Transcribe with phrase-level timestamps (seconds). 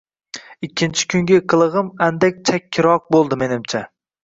[0.67, 3.87] Ikkinchi kungi qilig‘im andak chakkiroq bo‘ldi, menimcha